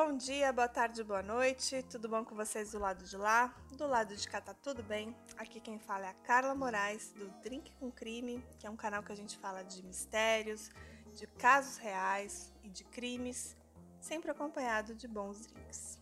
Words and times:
Bom 0.00 0.16
dia, 0.16 0.52
boa 0.52 0.68
tarde, 0.68 1.02
boa 1.02 1.24
noite. 1.24 1.82
Tudo 1.90 2.08
bom 2.08 2.24
com 2.24 2.36
vocês 2.36 2.70
do 2.70 2.78
lado 2.78 3.04
de 3.04 3.16
lá? 3.16 3.52
Do 3.76 3.84
lado 3.84 4.14
de 4.14 4.28
cá 4.28 4.40
tá 4.40 4.54
tudo 4.54 4.80
bem? 4.80 5.12
Aqui 5.36 5.58
quem 5.58 5.76
fala 5.76 6.06
é 6.06 6.10
a 6.10 6.14
Carla 6.14 6.54
Moraes 6.54 7.10
do 7.14 7.28
Drink 7.42 7.74
com 7.80 7.90
Crime, 7.90 8.40
que 8.60 8.66
é 8.68 8.70
um 8.70 8.76
canal 8.76 9.02
que 9.02 9.10
a 9.10 9.16
gente 9.16 9.36
fala 9.36 9.64
de 9.64 9.84
mistérios, 9.84 10.70
de 11.12 11.26
casos 11.26 11.78
reais 11.78 12.54
e 12.62 12.68
de 12.68 12.84
crimes, 12.84 13.56
sempre 13.98 14.30
acompanhado 14.30 14.94
de 14.94 15.08
bons 15.08 15.44
drinks. 15.44 15.98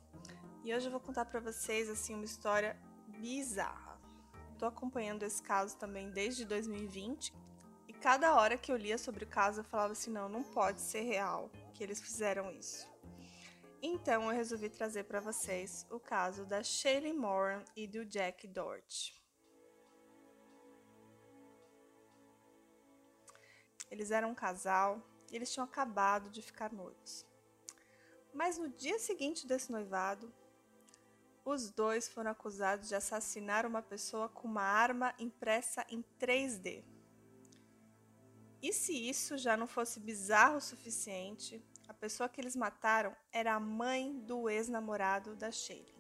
E 0.63 0.75
hoje 0.75 0.89
eu 0.89 0.93
vou 0.93 1.01
contar 1.01 1.25
para 1.25 1.41
vocês 1.41 1.89
assim 1.89 2.15
uma 2.15 2.27
história 2.27 2.79
bizarra. 3.19 3.99
Tô 4.59 4.67
acompanhando 4.67 5.23
esse 5.23 5.43
caso 5.43 5.75
também 5.79 6.11
desde 6.11 6.45
2020 6.45 7.33
e 7.89 7.95
cada 7.95 8.35
hora 8.35 8.59
que 8.59 8.71
eu 8.71 8.77
lia 8.77 8.99
sobre 8.99 9.25
o 9.25 9.27
caso 9.27 9.61
eu 9.61 9.65
falava 9.65 9.93
assim, 9.93 10.11
não, 10.11 10.29
não 10.29 10.43
pode 10.43 10.83
ser 10.83 11.01
real 11.01 11.51
que 11.73 11.83
eles 11.83 11.99
fizeram 11.99 12.53
isso. 12.53 12.95
Então 13.89 14.25
eu 14.25 14.37
resolvi 14.37 14.69
trazer 14.69 15.05
para 15.05 15.21
vocês 15.21 15.87
o 15.89 16.01
caso 16.01 16.45
da 16.45 16.61
Shaylee 16.61 17.13
Moran 17.13 17.63
e 17.77 17.87
do 17.87 18.05
Jack 18.05 18.45
Dort. 18.49 19.15
Eles 23.89 24.11
eram 24.11 24.31
um 24.31 24.35
casal 24.35 25.01
e 25.31 25.37
eles 25.37 25.53
tinham 25.53 25.65
acabado 25.65 26.29
de 26.31 26.43
ficar 26.43 26.73
noivos. 26.73 27.25
Mas 28.35 28.59
no 28.59 28.69
dia 28.71 28.99
seguinte 28.99 29.47
desse 29.47 29.71
noivado, 29.71 30.35
os 31.45 31.71
dois 31.71 32.09
foram 32.09 32.33
acusados 32.33 32.89
de 32.89 32.97
assassinar 32.97 33.65
uma 33.65 33.83
pessoa 33.83 34.29
com 34.29 34.49
uma 34.49 34.65
arma 34.65 35.15
impressa 35.17 35.87
em 35.89 36.03
3D. 36.19 36.83
E 38.61 38.73
se 38.73 39.09
isso 39.09 39.39
já 39.39 39.57
não 39.57 39.69
fosse 39.69 40.01
bizarro 40.01 40.57
o 40.57 40.61
suficiente, 40.61 41.65
a 41.89 41.95
pessoa 41.95 42.29
que 42.29 42.41
eles 42.41 42.57
mataram 42.57 43.15
era 43.33 43.55
a 43.55 43.61
mãe 43.61 44.19
do 44.21 44.49
ex-namorado 44.49 45.37
da 45.37 45.51
Shaylee. 45.51 45.95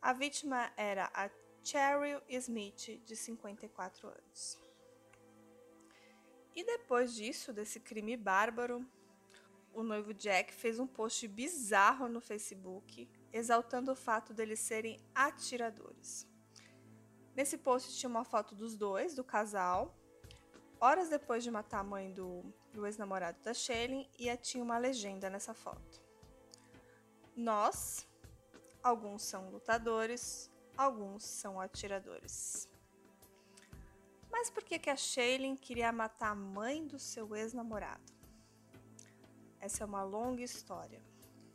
A 0.00 0.12
vítima 0.12 0.72
era 0.76 1.10
a 1.12 1.28
Cheryl 1.62 2.22
Smith, 2.28 3.02
de 3.04 3.16
54 3.16 4.08
anos. 4.08 4.58
E 6.54 6.64
depois 6.64 7.14
disso, 7.14 7.52
desse 7.52 7.80
crime 7.80 8.16
bárbaro, 8.16 8.86
o 9.74 9.82
noivo 9.82 10.14
Jack 10.14 10.54
fez 10.54 10.78
um 10.78 10.86
post 10.86 11.26
bizarro 11.28 12.08
no 12.08 12.20
Facebook, 12.20 13.10
exaltando 13.32 13.92
o 13.92 13.96
fato 13.96 14.32
deles 14.32 14.60
serem 14.60 14.98
atiradores. 15.14 16.26
Nesse 17.34 17.58
post 17.58 17.98
tinha 17.98 18.08
uma 18.08 18.24
foto 18.24 18.54
dos 18.54 18.74
dois, 18.74 19.14
do 19.14 19.22
casal, 19.22 19.94
horas 20.80 21.10
depois 21.10 21.44
de 21.44 21.50
matar 21.50 21.80
a 21.80 21.84
mãe 21.84 22.10
do, 22.10 22.42
do 22.76 22.86
ex-namorado 22.86 23.38
da 23.42 23.54
Shelley, 23.54 24.08
e 24.18 24.34
tinha 24.36 24.62
uma 24.62 24.76
legenda 24.76 25.30
nessa 25.30 25.54
foto. 25.54 26.02
Nós, 27.34 28.06
alguns 28.82 29.22
são 29.22 29.50
lutadores, 29.50 30.50
alguns 30.76 31.24
são 31.24 31.58
atiradores. 31.58 32.68
Mas 34.30 34.50
por 34.50 34.62
que, 34.62 34.78
que 34.78 34.90
a 34.90 34.96
Shailene 34.96 35.56
queria 35.56 35.90
matar 35.90 36.32
a 36.32 36.34
mãe 36.34 36.86
do 36.86 36.98
seu 36.98 37.34
ex-namorado? 37.34 38.12
Essa 39.58 39.82
é 39.82 39.86
uma 39.86 40.04
longa 40.04 40.42
história 40.42 41.00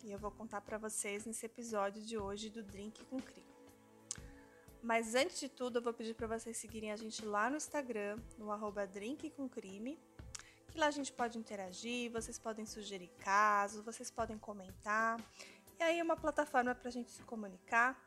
e 0.04 0.12
eu 0.12 0.18
vou 0.18 0.32
contar 0.32 0.62
para 0.62 0.80
vocês 0.80 1.26
nesse 1.26 1.46
episódio 1.46 2.02
de 2.02 2.18
hoje 2.18 2.50
do 2.50 2.64
Drink 2.64 3.06
com 3.06 3.20
Crime. 3.20 3.52
Mas 4.82 5.14
antes 5.14 5.40
de 5.40 5.48
tudo, 5.48 5.78
eu 5.78 5.82
vou 5.84 5.94
pedir 5.94 6.16
para 6.16 6.26
vocês 6.26 6.58
seguirem 6.58 6.92
a 6.92 6.96
gente 6.96 7.24
lá 7.24 7.52
no 7.52 7.58
Instagram, 7.58 8.18
no 8.36 8.52
arroba 8.52 8.88
drinkcomcrime, 8.88 10.00
que 10.72 10.80
lá 10.80 10.88
a 10.88 10.92
gente 10.92 11.12
pode 11.12 11.38
interagir, 11.38 12.10
vocês 12.12 12.40
podem 12.40 12.66
sugerir 12.66 13.10
casos, 13.20 13.84
vocês 13.84 14.10
podem 14.10 14.38
comentar. 14.38 15.20
E 15.78 15.84
aí 15.84 16.00
é 16.00 16.04
uma 16.04 16.16
plataforma 16.16 16.74
para 16.74 16.88
a 16.88 16.92
gente 16.92 17.12
se 17.12 17.22
comunicar 17.24 18.00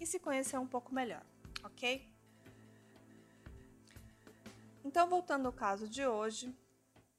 e 0.00 0.06
se 0.06 0.20
conhecer 0.20 0.58
um 0.58 0.66
pouco 0.66 0.94
melhor, 0.94 1.24
ok? 1.64 2.08
Então, 4.84 5.08
voltando 5.08 5.46
ao 5.46 5.52
caso 5.52 5.88
de 5.88 6.06
hoje, 6.06 6.56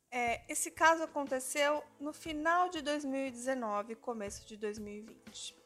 é, 0.09 0.41
esse 0.51 0.72
caso 0.72 1.03
aconteceu 1.03 1.84
no 2.00 2.13
final 2.13 2.69
de 2.69 2.81
2019, 2.81 3.95
começo 3.95 4.47
de 4.47 4.56
2020. 4.56 5.59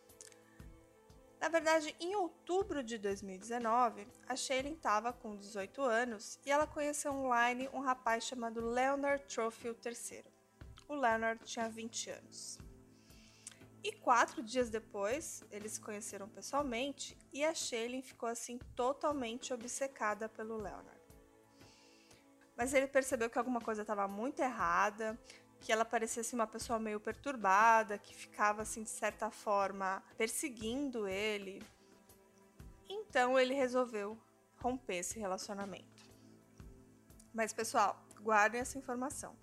Na 1.43 1.49
verdade, 1.49 1.93
em 1.99 2.15
outubro 2.15 2.81
de 2.81 2.97
2019, 2.97 4.07
a 4.29 4.33
Shailene 4.33 4.77
estava 4.77 5.11
com 5.11 5.35
18 5.35 5.81
anos 5.81 6.39
e 6.45 6.49
ela 6.49 6.65
conheceu 6.65 7.11
online 7.11 7.69
um 7.73 7.81
rapaz 7.81 8.23
chamado 8.23 8.65
Leonard 8.65 9.21
Trofield 9.25 9.77
III. 9.85 10.23
O 10.87 10.95
Leonard 10.95 11.43
tinha 11.43 11.67
20 11.67 12.11
anos. 12.11 12.57
E 13.83 13.91
quatro 13.91 14.41
dias 14.41 14.69
depois, 14.69 15.43
eles 15.51 15.73
se 15.73 15.81
conheceram 15.81 16.29
pessoalmente 16.29 17.17
e 17.33 17.43
a 17.43 17.53
Shailene 17.53 18.01
ficou 18.01 18.29
assim 18.29 18.57
totalmente 18.73 19.53
obcecada 19.53 20.29
pelo 20.29 20.55
Leonard. 20.55 21.01
Mas 22.55 22.73
ele 22.73 22.87
percebeu 22.87 23.29
que 23.29 23.37
alguma 23.37 23.59
coisa 23.59 23.81
estava 23.81 24.07
muito 24.07 24.39
errada, 24.39 25.19
que 25.63 25.71
ela 25.71 25.85
parecia 25.85 26.19
assim, 26.19 26.35
uma 26.35 26.45
pessoa 26.45 26.77
meio 26.77 26.99
perturbada, 26.99 27.97
que 27.97 28.13
ficava 28.13 28.61
assim 28.61 28.83
de 28.83 28.89
certa 28.89 29.31
forma 29.31 30.03
perseguindo 30.17 31.07
ele. 31.07 31.63
Então 32.89 33.39
ele 33.39 33.53
resolveu 33.53 34.17
romper 34.57 34.97
esse 34.97 35.17
relacionamento. 35.17 36.03
Mas 37.33 37.53
pessoal, 37.53 37.97
guardem 38.19 38.59
essa 38.59 38.77
informação. 38.77 39.37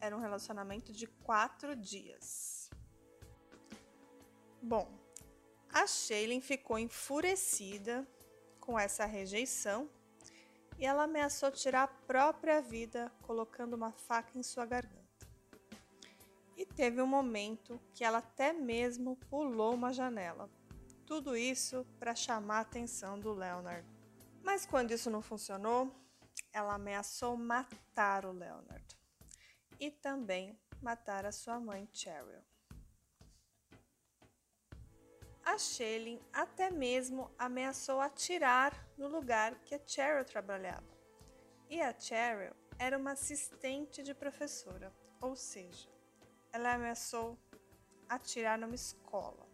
Era 0.00 0.16
um 0.16 0.20
relacionamento 0.20 0.92
de 0.92 1.08
quatro 1.08 1.74
dias. 1.74 2.70
Bom, 4.62 4.88
a 5.72 5.88
Shailene 5.88 6.40
ficou 6.40 6.78
enfurecida 6.78 8.06
com 8.60 8.78
essa 8.78 9.04
rejeição 9.04 9.90
e 10.78 10.86
ela 10.86 11.02
ameaçou 11.02 11.50
tirar 11.50 11.82
a 11.82 11.88
própria 11.88 12.62
vida 12.62 13.10
colocando 13.22 13.74
uma 13.74 13.90
faca 13.90 14.38
em 14.38 14.42
sua 14.42 14.64
garganta. 14.64 15.03
Teve 16.76 17.00
um 17.00 17.06
momento 17.06 17.80
que 17.92 18.02
ela 18.02 18.18
até 18.18 18.52
mesmo 18.52 19.16
pulou 19.30 19.74
uma 19.74 19.92
janela. 19.92 20.50
Tudo 21.06 21.36
isso 21.36 21.86
para 22.00 22.14
chamar 22.14 22.58
a 22.58 22.60
atenção 22.60 23.18
do 23.18 23.32
Leonard. 23.32 23.86
Mas 24.42 24.66
quando 24.66 24.90
isso 24.90 25.08
não 25.08 25.22
funcionou, 25.22 25.94
ela 26.52 26.74
ameaçou 26.74 27.36
matar 27.36 28.26
o 28.26 28.32
Leonard 28.32 28.84
e 29.78 29.90
também 29.90 30.58
matar 30.82 31.24
a 31.24 31.32
sua 31.32 31.60
mãe 31.60 31.88
Cheryl. 31.92 32.42
A 35.44 35.58
Shelley 35.58 36.20
até 36.32 36.70
mesmo 36.70 37.30
ameaçou 37.38 38.00
atirar 38.00 38.88
no 38.96 39.06
lugar 39.06 39.54
que 39.60 39.74
a 39.74 39.80
Cheryl 39.86 40.24
trabalhava. 40.24 40.86
E 41.68 41.80
a 41.80 41.98
Cheryl 41.98 42.54
era 42.78 42.98
uma 42.98 43.12
assistente 43.12 44.02
de 44.02 44.14
professora, 44.14 44.92
ou 45.20 45.36
seja, 45.36 45.93
ela 46.54 46.74
ameaçou 46.74 47.36
atirar 48.08 48.56
numa 48.56 48.76
escola. 48.76 49.44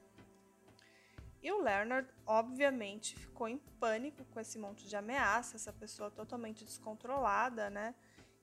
E 1.42 1.50
o 1.50 1.62
Leonard, 1.62 2.06
obviamente, 2.26 3.16
ficou 3.16 3.48
em 3.48 3.56
pânico 3.56 4.22
com 4.26 4.38
esse 4.38 4.58
monte 4.58 4.86
de 4.86 4.94
ameaça, 4.94 5.56
essa 5.56 5.72
pessoa 5.72 6.10
totalmente 6.10 6.62
descontrolada, 6.62 7.70
né? 7.70 7.94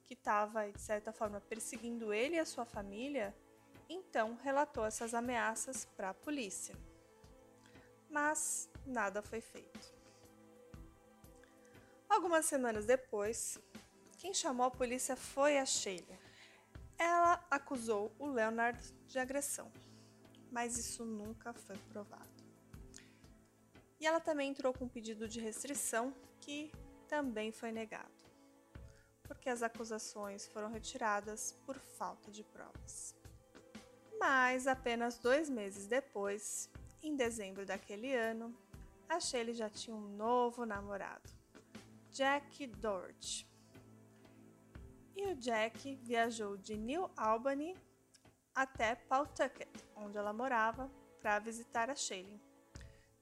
Que 0.03 0.16
estava, 0.16 0.72
de 0.72 0.81
certa 0.81 1.13
forma, 1.13 1.40
perseguindo 1.40 2.12
ele 2.12 2.38
e 2.38 2.40
a 2.40 2.46
sua 2.46 2.66
família. 2.66 3.35
Então, 3.88 4.35
relatou 4.44 4.84
essas 4.84 5.13
ameaças 5.13 5.85
para 5.85 6.09
a 6.09 6.13
polícia. 6.16 6.75
Mas 8.09 8.67
nada 8.88 9.22
foi 9.22 9.40
feito. 9.40 9.94
Algumas 12.09 12.47
semanas 12.47 12.88
depois, 12.88 13.59
quem 14.17 14.34
chamou 14.34 14.66
a 14.66 14.72
polícia 14.72 15.16
foi 15.16 15.59
a 15.59 15.66
Sheila. 15.66 16.26
Ela 16.97 17.46
acusou 17.52 18.12
o 18.17 18.28
Leonard 18.28 18.79
de 19.08 19.20
agressão, 19.20 19.72
mas 20.52 20.78
isso 20.78 21.05
nunca 21.05 21.53
foi 21.53 21.78
provado. 21.90 22.44
E 23.99 24.05
ela 24.05 24.20
também 24.20 24.49
entrou 24.49 24.73
com 24.73 24.85
um 24.85 24.90
pedido 24.90 25.28
de 25.28 25.40
restrição 25.40 26.14
que 26.41 26.72
também 27.08 27.52
foi 27.52 27.72
negado, 27.72 28.11
porque 29.23 29.49
as 29.49 29.64
acusações 29.64 30.47
foram 30.47 30.70
retiradas 30.70 31.53
por 31.66 31.78
falta 31.78 32.29
de 32.32 32.44
provas. 32.44 33.16
Mas 34.20 34.67
apenas 34.67 35.17
dois 35.17 35.50
meses 35.50 35.88
depois, 35.88 36.70
em 37.02 37.16
dezembro 37.16 37.66
daquele 37.66 38.14
ano, 38.14 38.55
a 39.08 39.20
Shelley 39.20 39.53
já 39.53 39.70
tinha 39.70 39.96
um 39.96 40.16
novo 40.16 40.66
namorado, 40.66 41.29
Jack 42.11 42.67
Dort. 42.67 43.47
E 45.17 45.25
o 45.25 45.35
Jack 45.35 45.96
viajou 45.96 46.55
de 46.58 46.78
New 46.78 47.09
Albany 47.17 47.75
até 48.53 48.93
Pawtucket, 48.93 49.67
onde 49.96 50.16
ela 50.16 50.31
morava, 50.31 50.91
para 51.19 51.40
visitar 51.40 51.90
a 51.90 51.96
Shelley. 51.96 52.40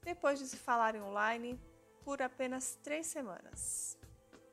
Depois 0.02 0.38
de 0.38 0.46
se 0.46 0.58
falarem 0.58 1.02
online 1.02 1.58
por 2.04 2.22
apenas 2.22 2.76
três 2.84 3.08
semanas. 3.08 3.98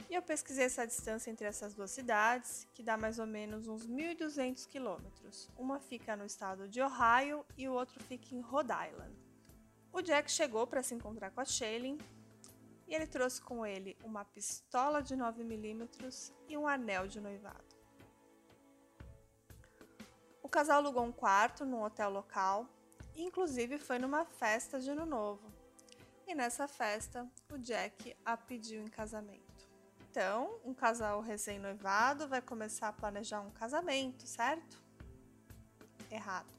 E 0.08 0.14
eu 0.14 0.22
pesquisei 0.22 0.66
essa 0.66 0.86
distância 0.86 1.32
entre 1.32 1.44
essas 1.44 1.74
duas 1.74 1.90
cidades, 1.90 2.64
que 2.74 2.82
dá 2.82 2.96
mais 2.96 3.18
ou 3.18 3.26
menos 3.26 3.66
uns 3.66 3.88
1.200 3.88 4.64
quilômetros. 4.68 5.50
Uma 5.56 5.80
fica 5.80 6.14
no 6.14 6.24
estado 6.24 6.68
de 6.68 6.80
Ohio 6.80 7.44
e 7.58 7.68
o 7.68 7.72
outro 7.72 8.00
fica 8.04 8.36
em 8.36 8.40
Rhode 8.40 8.70
Island. 8.70 9.16
O 9.92 10.00
Jack 10.00 10.30
chegou 10.30 10.64
para 10.64 10.82
se 10.82 10.94
encontrar 10.94 11.32
com 11.32 11.40
a 11.40 11.44
Shailene 11.44 11.98
e 12.86 12.94
ele 12.94 13.06
trouxe 13.06 13.40
com 13.40 13.64
ele 13.64 13.96
uma 14.02 14.24
pistola 14.24 15.02
de 15.02 15.16
9mm 15.16 16.32
e 16.48 16.56
um 16.56 16.66
anel 16.66 17.06
de 17.06 17.20
noivado. 17.20 17.76
O 20.42 20.48
casal 20.48 20.78
alugou 20.78 21.04
um 21.04 21.12
quarto 21.12 21.64
num 21.64 21.82
hotel 21.82 22.10
local 22.10 22.66
e, 23.14 23.22
inclusive, 23.22 23.78
foi 23.78 23.98
numa 23.98 24.24
festa 24.24 24.80
de 24.80 24.90
Ano 24.90 25.06
Novo. 25.06 25.50
E 26.26 26.34
nessa 26.34 26.68
festa, 26.68 27.28
o 27.50 27.58
Jack 27.58 28.16
a 28.24 28.36
pediu 28.36 28.82
em 28.82 28.88
casamento. 28.88 29.68
Então, 30.10 30.60
um 30.64 30.74
casal 30.74 31.20
recém-noivado 31.20 32.28
vai 32.28 32.42
começar 32.42 32.88
a 32.88 32.92
planejar 32.92 33.40
um 33.40 33.50
casamento, 33.50 34.26
certo? 34.26 34.82
Errado. 36.10 36.52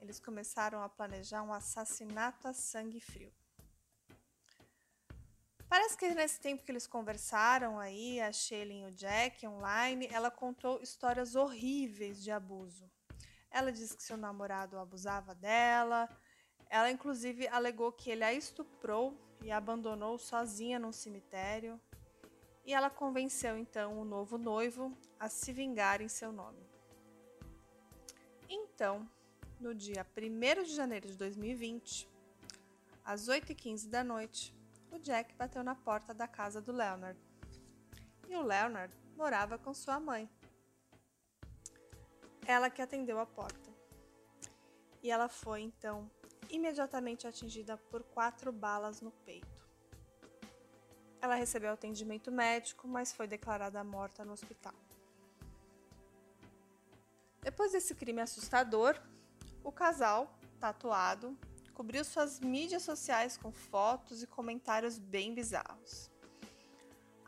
Eles 0.00 0.20
começaram 0.20 0.82
a 0.82 0.88
planejar 0.88 1.42
um 1.42 1.52
assassinato 1.52 2.46
a 2.46 2.52
sangue 2.52 3.00
frio. 3.00 3.32
Parece 5.72 5.96
que 5.96 6.14
nesse 6.14 6.38
tempo 6.38 6.62
que 6.62 6.70
eles 6.70 6.86
conversaram 6.86 7.80
aí, 7.80 8.20
a 8.20 8.30
Shelley 8.30 8.82
e 8.82 8.84
o 8.84 8.90
Jack 8.90 9.46
online, 9.46 10.06
ela 10.12 10.30
contou 10.30 10.82
histórias 10.82 11.34
horríveis 11.34 12.22
de 12.22 12.30
abuso. 12.30 12.84
Ela 13.50 13.72
disse 13.72 13.96
que 13.96 14.02
seu 14.02 14.18
namorado 14.18 14.78
abusava 14.78 15.34
dela. 15.34 16.10
Ela 16.68 16.90
inclusive 16.90 17.48
alegou 17.48 17.90
que 17.90 18.10
ele 18.10 18.22
a 18.22 18.34
estuprou 18.34 19.16
e 19.40 19.50
a 19.50 19.56
abandonou 19.56 20.18
sozinha 20.18 20.78
num 20.78 20.92
cemitério. 20.92 21.80
E 22.66 22.74
ela 22.74 22.90
convenceu 22.90 23.56
então 23.56 23.98
o 23.98 24.04
novo 24.04 24.36
noivo 24.36 24.94
a 25.18 25.30
se 25.30 25.54
vingar 25.54 26.02
em 26.02 26.08
seu 26.08 26.30
nome. 26.30 26.68
Então, 28.46 29.08
no 29.58 29.74
dia 29.74 30.06
1 30.14 30.64
de 30.64 30.74
janeiro 30.74 31.08
de 31.08 31.16
2020, 31.16 32.06
às 33.02 33.26
8h15 33.26 33.88
da 33.88 34.04
noite, 34.04 34.54
o 34.92 34.98
Jack 34.98 35.34
bateu 35.34 35.64
na 35.64 35.74
porta 35.74 36.12
da 36.12 36.28
casa 36.28 36.60
do 36.60 36.70
Leonard. 36.70 37.18
E 38.28 38.36
o 38.36 38.42
Leonard 38.42 38.94
morava 39.16 39.58
com 39.58 39.72
sua 39.72 39.98
mãe. 39.98 40.30
Ela 42.46 42.68
que 42.68 42.82
atendeu 42.82 43.18
a 43.18 43.26
porta. 43.26 43.72
E 45.02 45.10
ela 45.10 45.28
foi 45.28 45.62
então 45.62 46.10
imediatamente 46.50 47.26
atingida 47.26 47.76
por 47.76 48.02
quatro 48.02 48.52
balas 48.52 49.00
no 49.00 49.10
peito. 49.10 49.66
Ela 51.20 51.36
recebeu 51.36 51.72
atendimento 51.72 52.30
médico, 52.30 52.86
mas 52.86 53.12
foi 53.12 53.26
declarada 53.26 53.82
morta 53.82 54.24
no 54.24 54.32
hospital. 54.32 54.74
Depois 57.40 57.72
desse 57.72 57.94
crime 57.94 58.20
assustador, 58.20 59.00
o 59.64 59.72
casal, 59.72 60.38
tatuado, 60.60 61.36
cobriu 61.72 62.04
suas 62.04 62.38
mídias 62.40 62.82
sociais 62.82 63.36
com 63.36 63.50
fotos 63.50 64.22
e 64.22 64.26
comentários 64.26 64.98
bem 64.98 65.34
bizarros. 65.34 66.10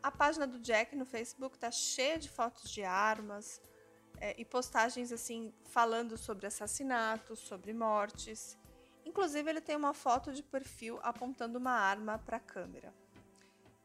A 0.01 0.11
página 0.11 0.45
do 0.45 0.59
Jack 0.59 0.95
no 0.95 1.05
Facebook 1.05 1.57
tá 1.57 1.71
cheia 1.71 2.17
de 2.19 2.29
fotos 2.29 2.69
de 2.69 2.83
armas 2.83 3.61
é, 4.21 4.39
e 4.39 4.45
postagens 4.45 5.11
assim 5.11 5.53
falando 5.63 6.17
sobre 6.17 6.45
assassinatos, 6.45 7.39
sobre 7.39 7.73
mortes. 7.73 8.57
Inclusive 9.03 9.49
ele 9.49 9.61
tem 9.61 9.75
uma 9.75 9.93
foto 9.93 10.31
de 10.31 10.43
perfil 10.43 10.99
apontando 11.01 11.57
uma 11.57 11.71
arma 11.71 12.19
para 12.19 12.37
a 12.37 12.39
câmera. 12.39 12.93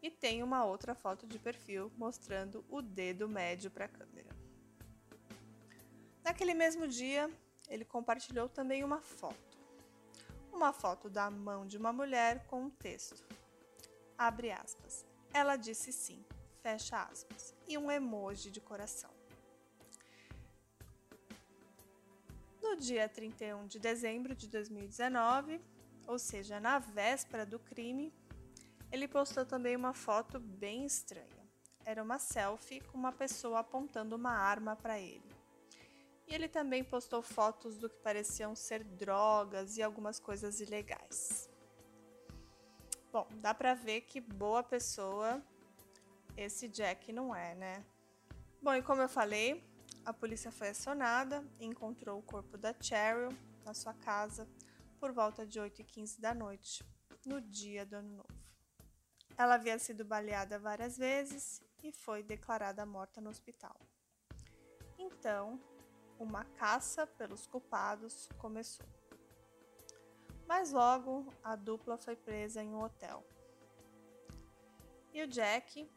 E 0.02 0.10
tem 0.10 0.42
uma 0.42 0.64
outra 0.64 0.94
foto 0.94 1.26
de 1.26 1.38
perfil 1.38 1.90
mostrando 1.96 2.64
o 2.68 2.80
dedo 2.80 3.28
médio 3.28 3.70
para 3.70 3.86
a 3.86 3.88
câmera. 3.88 4.30
Naquele 6.22 6.54
mesmo 6.54 6.86
dia, 6.86 7.30
ele 7.68 7.84
compartilhou 7.84 8.48
também 8.48 8.84
uma 8.84 9.00
foto 9.00 9.49
uma 10.60 10.74
foto 10.74 11.08
da 11.08 11.30
mão 11.30 11.66
de 11.66 11.78
uma 11.78 11.90
mulher 11.90 12.44
com 12.46 12.64
um 12.64 12.70
texto. 12.70 13.24
Abre 14.18 14.52
aspas. 14.52 15.06
Ela 15.32 15.56
disse 15.56 15.90
sim, 15.90 16.22
fecha 16.62 17.02
aspas, 17.02 17.54
e 17.66 17.78
um 17.78 17.90
emoji 17.90 18.50
de 18.50 18.60
coração. 18.60 19.10
No 22.62 22.76
dia 22.76 23.08
31 23.08 23.68
de 23.68 23.78
dezembro 23.78 24.34
de 24.34 24.46
2019, 24.48 25.58
ou 26.06 26.18
seja, 26.18 26.60
na 26.60 26.78
véspera 26.78 27.46
do 27.46 27.58
crime, 27.58 28.12
ele 28.92 29.08
postou 29.08 29.46
também 29.46 29.74
uma 29.74 29.94
foto 29.94 30.38
bem 30.38 30.84
estranha. 30.84 31.48
Era 31.86 32.02
uma 32.02 32.18
selfie 32.18 32.82
com 32.82 32.98
uma 32.98 33.12
pessoa 33.12 33.60
apontando 33.60 34.14
uma 34.14 34.32
arma 34.32 34.76
para 34.76 35.00
ele. 35.00 35.29
E 36.30 36.34
ele 36.34 36.46
também 36.46 36.84
postou 36.84 37.20
fotos 37.22 37.76
do 37.76 37.90
que 37.90 37.98
pareciam 37.98 38.54
ser 38.54 38.84
drogas 38.84 39.76
e 39.76 39.82
algumas 39.82 40.20
coisas 40.20 40.60
ilegais. 40.60 41.50
Bom, 43.12 43.26
dá 43.40 43.52
pra 43.52 43.74
ver 43.74 44.02
que 44.02 44.20
boa 44.20 44.62
pessoa 44.62 45.42
esse 46.36 46.68
Jack 46.68 47.12
não 47.12 47.34
é, 47.34 47.56
né? 47.56 47.84
Bom, 48.62 48.72
e 48.74 48.80
como 48.80 49.02
eu 49.02 49.08
falei, 49.08 49.68
a 50.04 50.12
polícia 50.12 50.52
foi 50.52 50.68
acionada 50.68 51.44
e 51.58 51.66
encontrou 51.66 52.20
o 52.20 52.22
corpo 52.22 52.56
da 52.56 52.72
Cheryl 52.80 53.36
na 53.64 53.74
sua 53.74 53.92
casa 53.92 54.48
por 55.00 55.10
volta 55.10 55.44
de 55.44 55.58
8h15 55.58 56.20
da 56.20 56.32
noite, 56.32 56.84
no 57.26 57.40
dia 57.40 57.84
do 57.84 57.96
ano 57.96 58.16
novo. 58.18 58.40
Ela 59.36 59.56
havia 59.56 59.80
sido 59.80 60.04
baleada 60.04 60.60
várias 60.60 60.96
vezes 60.96 61.60
e 61.82 61.90
foi 61.90 62.22
declarada 62.22 62.86
morta 62.86 63.20
no 63.20 63.30
hospital. 63.30 63.74
Então, 64.96 65.58
uma 66.24 66.44
caça 66.44 67.06
pelos 67.06 67.46
culpados 67.46 68.28
começou. 68.38 68.86
Mas 70.46 70.70
logo 70.70 71.32
a 71.42 71.56
dupla 71.56 71.96
foi 71.96 72.14
presa 72.14 72.62
em 72.62 72.68
um 72.68 72.82
hotel. 72.82 73.24
E 75.12 75.22
o 75.22 75.26
Jack, 75.26 75.88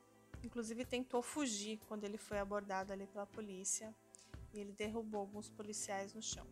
inclusive, 0.41 0.85
tentou 0.85 1.21
fugir 1.21 1.79
quando 1.87 2.03
ele 2.03 2.17
foi 2.17 2.39
abordado 2.39 2.93
ali 2.93 3.05
pela 3.07 3.25
polícia 3.25 3.93
e 4.53 4.59
ele 4.59 4.71
derrubou 4.71 5.21
alguns 5.21 5.49
policiais 5.49 6.13
no 6.13 6.21
chão. 6.21 6.47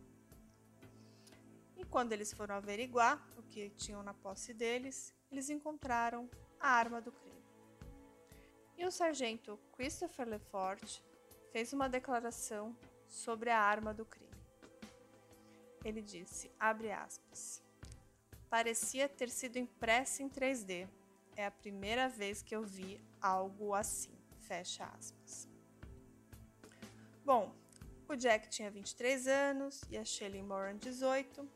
E 1.76 1.84
quando 1.84 2.12
eles 2.12 2.32
foram 2.32 2.56
averiguar 2.56 3.26
o 3.38 3.42
que 3.42 3.70
tinham 3.70 4.02
na 4.02 4.12
posse 4.12 4.52
deles, 4.52 5.14
eles 5.30 5.48
encontraram 5.48 6.28
a 6.60 6.68
arma 6.68 7.00
do 7.00 7.10
crime. 7.10 7.42
E 8.76 8.84
o 8.84 8.90
sargento 8.90 9.58
Christopher 9.72 10.28
Lefort 10.28 11.00
fez 11.50 11.72
uma 11.72 11.88
declaração 11.88 12.76
sobre 13.12 13.50
a 13.50 13.60
arma 13.60 13.92
do 13.92 14.06
crime. 14.06 14.32
Ele 15.84 16.00
disse, 16.00 16.50
abre 16.58 16.90
aspas, 16.90 17.62
parecia 18.48 19.08
ter 19.08 19.28
sido 19.28 19.58
impressa 19.58 20.22
em 20.22 20.30
3D. 20.30 20.88
É 21.36 21.44
a 21.44 21.50
primeira 21.50 22.08
vez 22.08 22.42
que 22.42 22.56
eu 22.56 22.64
vi 22.64 23.00
algo 23.20 23.74
assim, 23.74 24.16
fecha 24.40 24.84
aspas. 24.86 25.46
Bom, 27.24 27.54
o 28.08 28.16
Jack 28.16 28.48
tinha 28.48 28.70
23 28.70 29.26
anos 29.26 29.82
e 29.90 29.98
a 29.98 30.04
Shelley 30.04 30.42
Moran 30.42 30.76
18, 30.76 31.46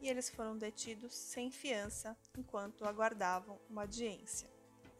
e 0.00 0.08
eles 0.08 0.28
foram 0.28 0.56
detidos 0.58 1.14
sem 1.14 1.50
fiança 1.50 2.16
enquanto 2.36 2.84
aguardavam 2.84 3.58
uma 3.70 3.82
audiência. 3.82 4.48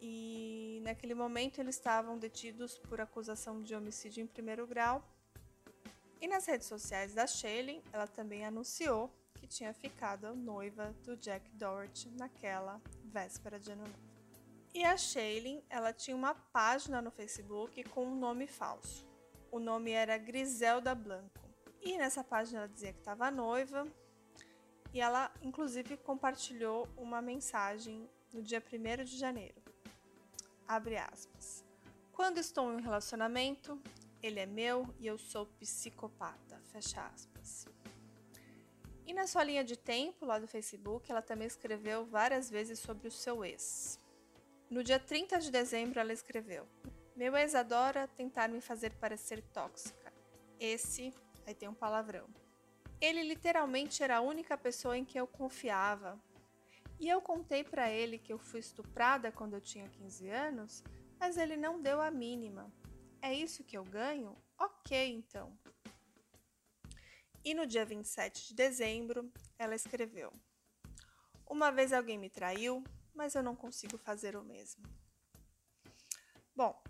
E 0.01 0.79
naquele 0.83 1.13
momento 1.13 1.59
eles 1.59 1.75
estavam 1.75 2.17
detidos 2.17 2.77
por 2.77 3.01
acusação 3.01 3.61
de 3.61 3.75
homicídio 3.75 4.23
em 4.23 4.27
primeiro 4.27 4.65
grau 4.67 5.03
e 6.25 6.27
nas 6.27 6.47
redes 6.47 6.65
sociais 6.65 7.13
da 7.13 7.27
Shailene, 7.27 7.83
ela 7.93 8.07
também 8.07 8.43
anunciou 8.43 9.11
que 9.35 9.45
tinha 9.45 9.71
ficado 9.75 10.35
noiva 10.35 10.91
do 11.03 11.15
Jack 11.15 11.47
Doherty 11.51 12.09
naquela 12.17 12.81
véspera 13.03 13.59
de 13.59 13.71
ano 13.71 13.83
novo. 13.83 14.15
E 14.73 14.83
a 14.83 14.97
Shailene, 14.97 15.63
ela 15.69 15.93
tinha 15.93 16.17
uma 16.17 16.33
página 16.33 16.99
no 16.99 17.11
Facebook 17.11 17.83
com 17.89 18.07
um 18.07 18.15
nome 18.15 18.47
falso. 18.47 19.07
O 19.51 19.59
nome 19.59 19.91
era 19.91 20.17
Griselda 20.17 20.95
Blanco. 20.95 21.47
E 21.79 21.95
nessa 21.95 22.23
página 22.23 22.61
ela 22.61 22.69
dizia 22.69 22.91
que 22.91 22.99
estava 23.01 23.29
noiva. 23.29 23.87
E 24.91 24.99
ela, 24.99 25.31
inclusive, 25.43 25.95
compartilhou 25.95 26.87
uma 26.97 27.21
mensagem 27.21 28.09
no 28.33 28.41
dia 28.41 28.63
1 28.65 29.03
de 29.03 29.15
janeiro. 29.15 29.61
Abre 30.67 30.97
aspas. 30.97 31.63
Quando 32.11 32.39
estou 32.39 32.73
em 32.73 32.77
um 32.77 32.81
relacionamento, 32.81 33.79
ele 34.25 34.39
é 34.39 34.45
meu 34.45 34.87
e 34.99 35.05
eu 35.05 35.17
sou 35.17 35.45
psicopata. 35.45 36.59
Fecha 36.71 37.05
aspas. 37.05 37.67
E 39.05 39.13
na 39.13 39.27
sua 39.27 39.43
linha 39.43 39.63
de 39.63 39.77
tempo 39.77 40.25
lá 40.25 40.39
do 40.39 40.47
Facebook, 40.47 41.11
ela 41.11 41.21
também 41.21 41.45
escreveu 41.45 42.05
várias 42.05 42.49
vezes 42.49 42.79
sobre 42.79 43.07
o 43.07 43.11
seu 43.11 43.45
ex. 43.45 43.99
No 44.67 44.83
dia 44.83 44.99
30 44.99 45.39
de 45.39 45.51
dezembro, 45.51 45.99
ela 45.99 46.11
escreveu: 46.11 46.67
Meu 47.15 47.37
ex 47.37 47.53
adora 47.53 48.07
tentar 48.07 48.49
me 48.49 48.59
fazer 48.59 48.93
parecer 48.93 49.43
tóxica. 49.53 50.11
Esse, 50.59 51.13
aí 51.45 51.53
tem 51.53 51.69
um 51.69 51.73
palavrão. 51.73 52.27
Ele 52.99 53.21
literalmente 53.21 54.01
era 54.01 54.17
a 54.17 54.21
única 54.21 54.57
pessoa 54.57 54.97
em 54.97 55.05
que 55.05 55.19
eu 55.19 55.27
confiava. 55.27 56.19
E 56.99 57.07
eu 57.07 57.21
contei 57.21 57.63
para 57.63 57.91
ele 57.91 58.17
que 58.17 58.33
eu 58.33 58.39
fui 58.39 58.59
estuprada 58.59 59.31
quando 59.31 59.53
eu 59.53 59.61
tinha 59.61 59.87
15 59.87 60.29
anos, 60.29 60.83
Mas 61.19 61.37
ele 61.37 61.55
não 61.55 61.81
deu 61.81 62.01
a 62.01 62.09
mínima. 62.09 62.71
É 63.21 63.33
isso 63.33 63.63
que 63.63 63.77
eu 63.77 63.83
ganho? 63.83 64.35
Ok, 64.57 65.11
então. 65.13 65.57
E 67.43 67.53
no 67.53 67.65
dia 67.65 67.85
27 67.85 68.47
de 68.47 68.53
dezembro, 68.55 69.31
ela 69.57 69.75
escreveu: 69.75 70.33
Uma 71.47 71.71
vez 71.71 71.93
alguém 71.93 72.17
me 72.17 72.29
traiu, 72.29 72.83
mas 73.13 73.35
eu 73.35 73.43
não 73.43 73.55
consigo 73.55 73.97
fazer 73.97 74.35
o 74.35 74.43
mesmo. 74.43 74.83
Bom, 76.55 76.81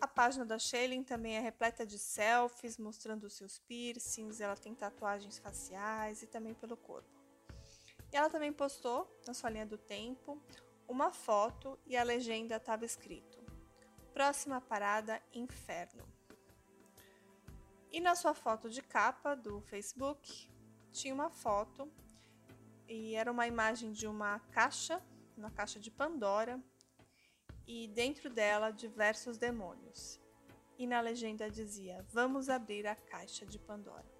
a 0.00 0.06
página 0.06 0.44
da 0.44 0.58
Shailene 0.58 1.04
também 1.04 1.36
é 1.36 1.40
repleta 1.40 1.86
de 1.86 1.98
selfies 1.98 2.78
mostrando 2.78 3.28
seus 3.30 3.58
piercings, 3.58 4.40
ela 4.40 4.56
tem 4.56 4.74
tatuagens 4.74 5.38
faciais 5.38 6.22
e 6.22 6.26
também 6.26 6.54
pelo 6.54 6.76
corpo. 6.76 7.08
E 8.12 8.16
ela 8.16 8.30
também 8.30 8.52
postou 8.52 9.10
na 9.26 9.34
sua 9.34 9.50
linha 9.50 9.66
do 9.66 9.78
tempo 9.78 10.40
uma 10.86 11.12
foto 11.12 11.78
e 11.86 11.96
a 11.96 12.02
legenda 12.02 12.56
estava 12.56 12.84
escrito: 12.84 13.35
Próxima 14.16 14.62
parada, 14.62 15.20
inferno. 15.34 16.02
E 17.92 18.00
na 18.00 18.14
sua 18.14 18.32
foto 18.32 18.70
de 18.70 18.80
capa 18.80 19.36
do 19.36 19.60
Facebook 19.60 20.48
tinha 20.90 21.12
uma 21.12 21.28
foto 21.28 21.86
e 22.88 23.14
era 23.14 23.30
uma 23.30 23.46
imagem 23.46 23.92
de 23.92 24.06
uma 24.06 24.38
caixa, 24.52 25.02
uma 25.36 25.50
caixa 25.50 25.78
de 25.78 25.90
Pandora, 25.90 26.58
e 27.66 27.88
dentro 27.88 28.30
dela 28.30 28.70
diversos 28.70 29.36
demônios. 29.36 30.18
E 30.78 30.86
na 30.86 31.02
legenda 31.02 31.50
dizia: 31.50 32.02
Vamos 32.08 32.48
abrir 32.48 32.86
a 32.86 32.96
caixa 32.96 33.44
de 33.44 33.58
Pandora. 33.58 34.10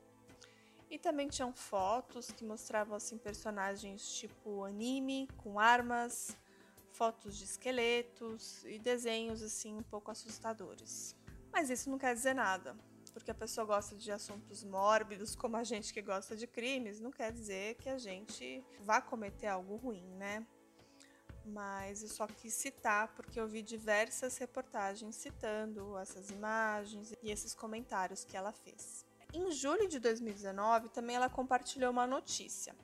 E 0.90 0.98
também 0.98 1.28
tinham 1.28 1.54
fotos 1.54 2.30
que 2.30 2.44
mostravam 2.44 2.94
assim 2.94 3.16
personagens 3.16 4.06
tipo 4.18 4.62
anime, 4.62 5.26
com 5.38 5.58
armas, 5.58 6.36
fotos 6.96 7.36
de 7.36 7.44
esqueletos 7.44 8.64
e 8.64 8.78
desenhos 8.78 9.42
assim 9.42 9.76
um 9.76 9.82
pouco 9.82 10.10
assustadores. 10.10 11.14
Mas 11.52 11.68
isso 11.68 11.90
não 11.90 11.98
quer 11.98 12.14
dizer 12.14 12.34
nada, 12.34 12.74
porque 13.12 13.30
a 13.30 13.34
pessoa 13.34 13.66
gosta 13.66 13.94
de 13.94 14.10
assuntos 14.10 14.64
mórbidos, 14.64 15.36
como 15.36 15.56
a 15.56 15.64
gente 15.64 15.92
que 15.92 16.00
gosta 16.00 16.34
de 16.34 16.46
crimes, 16.46 16.98
não 16.98 17.10
quer 17.10 17.30
dizer 17.32 17.74
que 17.76 17.90
a 17.90 17.98
gente 17.98 18.64
vá 18.80 19.00
cometer 19.00 19.46
algo 19.46 19.76
ruim, 19.76 20.06
né? 20.16 20.46
Mas 21.44 22.02
eu 22.02 22.08
só 22.08 22.26
quis 22.26 22.54
citar 22.54 23.14
porque 23.14 23.38
eu 23.38 23.46
vi 23.46 23.62
diversas 23.62 24.36
reportagens 24.38 25.14
citando 25.16 25.96
essas 25.98 26.30
imagens 26.30 27.12
e 27.22 27.30
esses 27.30 27.54
comentários 27.54 28.24
que 28.24 28.36
ela 28.36 28.52
fez. 28.52 29.04
Em 29.32 29.52
julho 29.52 29.86
de 29.86 29.98
2019, 29.98 30.88
também 30.88 31.14
ela 31.14 31.28
compartilhou 31.28 31.90
uma 31.90 32.06
notícia. 32.06 32.74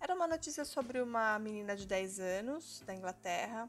Era 0.00 0.14
uma 0.14 0.26
notícia 0.26 0.64
sobre 0.64 1.00
uma 1.00 1.38
menina 1.38 1.76
de 1.76 1.86
10 1.86 2.20
anos 2.20 2.80
da 2.86 2.94
Inglaterra 2.94 3.68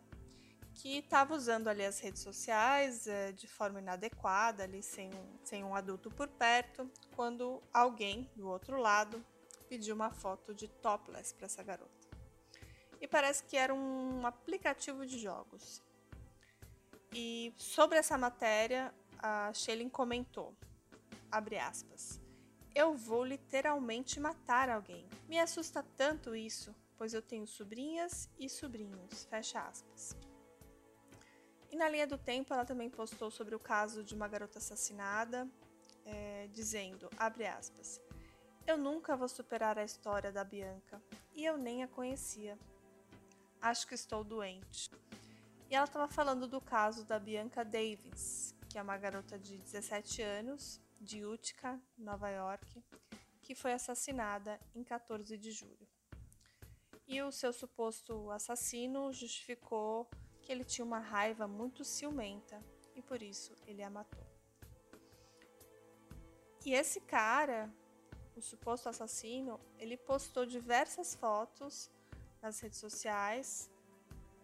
que 0.73 0.99
estava 0.99 1.33
usando 1.33 1.67
ali 1.67 1.83
as 1.83 1.99
redes 1.99 2.21
sociais 2.21 3.07
é, 3.07 3.31
de 3.31 3.47
forma 3.47 3.79
inadequada, 3.79 4.63
ali 4.63 4.81
sem 4.81 5.11
sem 5.43 5.63
um 5.63 5.75
adulto 5.75 6.09
por 6.09 6.27
perto, 6.27 6.89
quando 7.15 7.61
alguém 7.73 8.29
do 8.35 8.47
outro 8.47 8.77
lado 8.77 9.23
pediu 9.67 9.95
uma 9.95 10.11
foto 10.11 10.53
de 10.53 10.67
topless 10.67 11.33
para 11.33 11.47
essa 11.47 11.61
garota. 11.63 12.07
E 13.01 13.07
parece 13.07 13.43
que 13.43 13.57
era 13.57 13.73
um 13.73 14.25
aplicativo 14.25 15.05
de 15.05 15.19
jogos. 15.19 15.81
E 17.11 17.53
sobre 17.57 17.97
essa 17.97 18.17
matéria, 18.17 18.93
a 19.17 19.51
Shailene 19.53 19.89
comentou 19.89 20.55
abre 21.31 21.57
aspas. 21.57 22.18
Eu 22.79 22.95
vou 22.95 23.25
literalmente 23.25 24.21
matar 24.21 24.69
alguém. 24.69 25.05
Me 25.27 25.37
assusta 25.37 25.83
tanto 25.97 26.33
isso, 26.33 26.73
pois 26.97 27.13
eu 27.13 27.21
tenho 27.21 27.45
sobrinhas 27.45 28.29
e 28.39 28.47
sobrinhos. 28.47 29.25
Fecha 29.25 29.59
aspas. 29.59 30.15
E 31.69 31.75
na 31.75 31.89
linha 31.89 32.07
do 32.07 32.17
tempo, 32.17 32.53
ela 32.53 32.63
também 32.63 32.89
postou 32.89 33.29
sobre 33.29 33.53
o 33.53 33.59
caso 33.59 34.01
de 34.01 34.15
uma 34.15 34.29
garota 34.29 34.59
assassinada, 34.59 35.45
é, 36.05 36.47
dizendo, 36.53 37.09
abre 37.17 37.45
aspas, 37.47 37.99
eu 38.65 38.77
nunca 38.77 39.17
vou 39.17 39.27
superar 39.27 39.77
a 39.77 39.83
história 39.83 40.31
da 40.31 40.45
Bianca 40.45 41.03
e 41.35 41.43
eu 41.43 41.57
nem 41.57 41.83
a 41.83 41.87
conhecia. 41.89 42.57
Acho 43.61 43.85
que 43.85 43.93
estou 43.93 44.23
doente. 44.23 44.89
E 45.69 45.75
ela 45.75 45.83
estava 45.83 46.07
falando 46.07 46.47
do 46.47 46.61
caso 46.61 47.03
da 47.03 47.19
Bianca 47.19 47.65
Davis, 47.65 48.55
que 48.69 48.77
é 48.77 48.81
uma 48.81 48.97
garota 48.97 49.37
de 49.37 49.57
17 49.57 50.21
anos 50.21 50.81
de 50.99 51.25
Utica, 51.25 51.79
Nova 51.97 52.29
York, 52.29 52.83
que 53.41 53.55
foi 53.55 53.73
assassinada 53.73 54.59
em 54.75 54.83
14 54.83 55.37
de 55.37 55.51
julho. 55.51 55.87
E 57.07 57.21
o 57.21 57.31
seu 57.31 57.51
suposto 57.51 58.29
assassino 58.31 59.11
justificou 59.11 60.07
que 60.41 60.51
ele 60.51 60.63
tinha 60.63 60.85
uma 60.85 60.99
raiva 60.99 61.47
muito 61.47 61.83
ciumenta 61.83 62.63
e 62.95 63.01
por 63.01 63.21
isso 63.21 63.53
ele 63.65 63.81
a 63.81 63.89
matou. 63.89 64.25
E 66.65 66.73
esse 66.73 66.99
cara, 67.01 67.73
o 68.35 68.41
suposto 68.41 68.89
assassino, 68.89 69.59
ele 69.77 69.97
postou 69.97 70.45
diversas 70.45 71.15
fotos 71.15 71.89
nas 72.41 72.59
redes 72.59 72.79
sociais, 72.79 73.71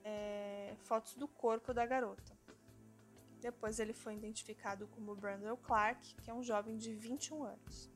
é, 0.04 0.76
fotos 0.84 1.16
do 1.16 1.28
corpo 1.28 1.74
da 1.74 1.86
garota. 1.86 2.35
Depois 3.46 3.80
ele 3.80 3.94
foi 3.94 4.16
identificado 4.16 4.88
como 4.88 5.16
Brandon 5.16 5.56
Clark, 5.56 6.16
que 6.16 6.32
é 6.32 6.34
um 6.34 6.42
jovem 6.42 6.78
de 6.78 6.96
21 6.96 7.44
anos. 7.44 7.92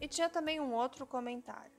E 0.00 0.06
tinha 0.06 0.28
também 0.30 0.60
um 0.60 0.72
outro 0.72 1.04
comentário. 1.04 1.72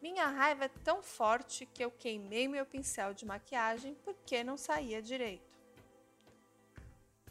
Minha 0.00 0.28
raiva 0.28 0.66
é 0.66 0.68
tão 0.68 1.02
forte 1.02 1.66
que 1.66 1.84
eu 1.84 1.90
queimei 1.90 2.46
meu 2.46 2.64
pincel 2.64 3.12
de 3.12 3.26
maquiagem 3.26 3.96
porque 4.04 4.44
não 4.44 4.56
saía 4.56 5.02
direito. 5.02 5.52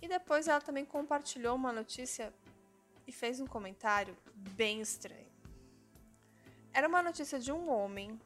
E 0.01 0.09
depois 0.09 0.49
ela 0.49 0.59
também 0.59 0.83
compartilhou 0.83 1.55
uma 1.55 1.71
notícia 1.71 2.33
e 3.07 3.13
fez 3.13 3.39
um 3.39 3.47
comentário 3.47 4.17
bem 4.35 4.81
estranho. 4.81 5.31
Era 6.73 6.85
uma 6.85 7.01
notícia 7.01 7.39
de 7.39 7.53
um 7.53 7.69
homem 7.69 8.19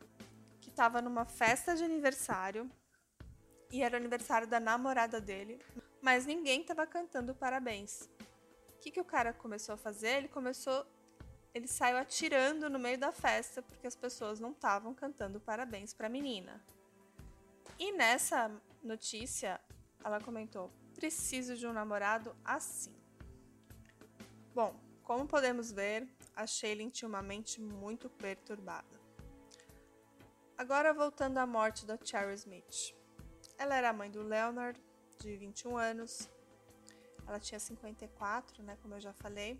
que 0.60 0.70
estava 0.70 1.00
numa 1.00 1.26
festa 1.26 1.76
de 1.76 1.84
aniversário 1.84 2.68
e 3.72 3.82
era 3.82 3.98
aniversário 3.98 4.48
da 4.48 4.60
namorada 4.60 5.20
dele, 5.20 5.60
mas 6.02 6.26
ninguém 6.26 6.62
estava 6.62 6.86
cantando 6.86 7.36
parabéns. 7.36 8.10
O 8.76 8.80
que, 8.80 8.92
que 8.92 9.02
o 9.02 9.06
cara 9.06 9.34
começou 9.34 9.76
a 9.76 9.78
fazer? 9.78 10.18
Ele 10.18 10.28
começou. 10.28 10.86
Ele 11.54 11.68
saiu 11.68 11.98
atirando 11.98 12.70
no 12.70 12.78
meio 12.78 12.98
da 12.98 13.12
festa 13.12 13.62
porque 13.62 13.88
as 13.88 13.96
pessoas 13.96 14.40
não 14.40 14.52
estavam 14.52 14.94
cantando 14.94 15.40
parabéns 15.40 15.94
para 15.94 16.08
a 16.08 16.10
menina. 16.10 16.64
E 17.80 17.92
nessa 17.92 18.52
notícia, 18.84 19.60
ela 20.04 20.22
comentou: 20.22 20.72
preciso 20.94 21.56
de 21.56 21.66
um 21.68 21.74
namorado 21.74 22.36
assim. 22.46 22.96
Bom, 24.54 24.76
como 25.04 25.28
podemos 25.28 25.72
ver, 25.72 26.08
a 26.36 26.46
Shailene 26.46 26.92
tinha 26.92 27.10
uma 27.10 27.22
mente 27.22 27.62
muito 27.62 28.10
perturbada. 28.10 28.98
Agora 30.58 30.94
voltando 30.94 31.38
à 31.38 31.46
morte 31.46 31.86
da 31.86 31.98
Cherry 32.04 32.34
Smith. 32.34 32.96
Ela 33.58 33.76
era 33.76 33.90
a 33.90 33.94
mãe 33.94 34.10
do 34.10 34.22
Leonard, 34.22 34.80
de 35.20 35.36
21 35.36 35.78
anos. 35.78 36.30
Ela 37.28 37.40
tinha 37.40 37.60
54, 37.60 38.64
né, 38.64 38.78
como 38.82 38.94
eu 38.96 39.02
já 39.02 39.14
falei. 39.14 39.60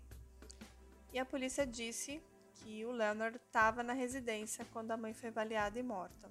E 1.12 1.18
a 1.18 1.24
polícia 1.24 1.66
disse 1.66 2.22
que 2.54 2.84
o 2.84 2.92
Leonard 2.92 3.36
estava 3.36 3.82
na 3.82 3.92
residência 3.92 4.64
quando 4.72 4.90
a 4.90 4.96
mãe 4.96 5.12
foi 5.12 5.30
baleada 5.30 5.78
e 5.78 5.82
morta, 5.82 6.30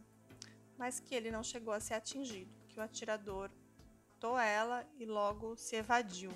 mas 0.78 1.00
que 1.00 1.16
ele 1.16 1.32
não 1.32 1.44
chegou 1.44 1.74
a 1.74 1.80
ser 1.80 1.96
atingido, 1.96 2.52
que 2.68 2.80
o 2.80 2.84
atirador 2.84 3.50
matou 4.18 4.38
ela 4.38 4.86
e 4.98 5.06
logo 5.06 5.56
se 5.56 5.76
evadiu. 5.76 6.32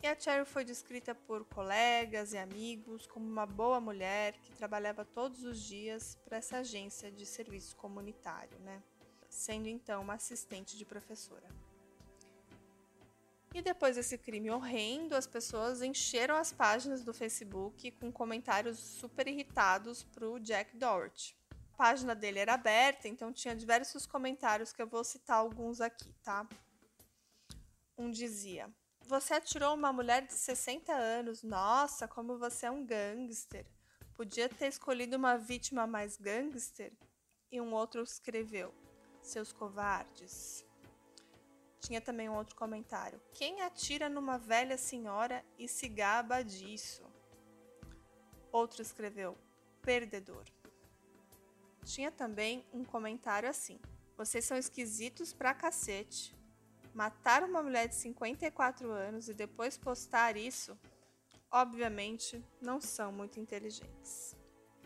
E 0.00 0.06
a 0.06 0.18
Cheryl 0.18 0.46
foi 0.46 0.64
descrita 0.64 1.12
por 1.12 1.44
colegas 1.44 2.32
e 2.32 2.38
amigos 2.38 3.06
como 3.06 3.26
uma 3.26 3.44
boa 3.44 3.80
mulher 3.80 4.34
que 4.34 4.52
trabalhava 4.52 5.04
todos 5.04 5.42
os 5.42 5.60
dias 5.60 6.16
para 6.24 6.36
essa 6.36 6.58
agência 6.58 7.10
de 7.10 7.26
serviço 7.26 7.74
comunitário, 7.74 8.56
né? 8.60 8.80
Sendo 9.28 9.68
então 9.68 10.02
uma 10.02 10.14
assistente 10.14 10.76
de 10.76 10.84
professora. 10.84 11.48
E 13.54 13.62
depois 13.62 13.96
desse 13.96 14.18
crime 14.18 14.50
horrendo, 14.50 15.16
as 15.16 15.26
pessoas 15.26 15.82
encheram 15.82 16.36
as 16.36 16.52
páginas 16.52 17.02
do 17.02 17.14
Facebook 17.14 17.90
com 17.92 18.12
comentários 18.12 18.78
super 18.78 19.26
irritados 19.26 20.04
para 20.04 20.28
o 20.28 20.38
Jack 20.38 20.76
Doherty. 20.76 21.34
A 21.72 21.76
página 21.76 22.14
dele 22.14 22.40
era 22.40 22.54
aberta, 22.54 23.08
então 23.08 23.32
tinha 23.32 23.56
diversos 23.56 24.04
comentários 24.04 24.72
que 24.72 24.82
eu 24.82 24.86
vou 24.86 25.02
citar 25.02 25.38
alguns 25.38 25.80
aqui, 25.80 26.12
tá? 26.22 26.46
Um 27.96 28.10
dizia: 28.10 28.68
Você 29.06 29.34
atirou 29.34 29.74
uma 29.74 29.92
mulher 29.92 30.26
de 30.26 30.34
60 30.34 30.92
anos. 30.92 31.42
Nossa, 31.42 32.06
como 32.06 32.38
você 32.38 32.66
é 32.66 32.70
um 32.70 32.84
gangster. 32.84 33.66
Podia 34.14 34.48
ter 34.48 34.66
escolhido 34.66 35.16
uma 35.16 35.36
vítima 35.36 35.86
mais 35.86 36.16
gangster? 36.16 36.92
E 37.50 37.60
um 37.60 37.72
outro 37.72 38.02
escreveu: 38.02 38.74
seus 39.28 39.52
covardes. 39.52 40.64
Tinha 41.80 42.00
também 42.00 42.28
um 42.28 42.36
outro 42.36 42.56
comentário. 42.56 43.20
Quem 43.32 43.62
atira 43.62 44.08
numa 44.08 44.38
velha 44.38 44.76
senhora 44.76 45.44
e 45.58 45.68
se 45.68 45.88
gaba 45.88 46.42
disso? 46.42 47.02
Outro 48.50 48.82
escreveu: 48.82 49.36
perdedor. 49.82 50.44
tinha 51.84 52.10
também 52.10 52.66
um 52.72 52.84
comentário 52.84 53.48
assim: 53.48 53.80
Vocês 54.16 54.44
são 54.44 54.56
esquisitos 54.56 55.32
pra 55.32 55.54
cacete. 55.54 56.36
Matar 56.94 57.44
uma 57.44 57.62
mulher 57.62 57.88
de 57.88 57.94
54 57.94 58.90
anos 58.90 59.28
e 59.28 59.34
depois 59.34 59.78
postar 59.78 60.36
isso, 60.36 60.76
obviamente, 61.50 62.44
não 62.60 62.80
são 62.80 63.12
muito 63.12 63.38
inteligentes. 63.38 64.36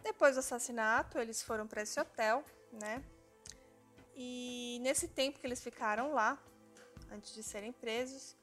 Depois 0.02 0.34
do 0.34 0.40
assassinato, 0.40 1.18
eles 1.18 1.42
foram 1.42 1.66
para 1.66 1.82
esse 1.82 1.98
hotel, 1.98 2.44
né? 2.72 3.02
E 4.24 4.78
nesse 4.78 5.08
tempo 5.08 5.40
que 5.40 5.46
eles 5.48 5.60
ficaram 5.60 6.12
lá, 6.12 6.40
antes 7.10 7.34
de 7.34 7.42
serem 7.42 7.72
presos, 7.72 8.36